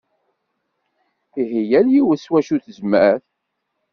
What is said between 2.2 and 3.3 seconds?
s wacu tezmer.